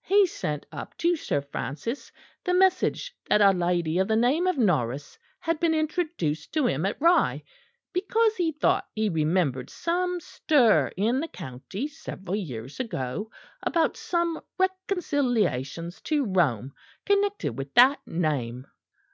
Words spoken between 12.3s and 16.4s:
years ago about some reconciliations to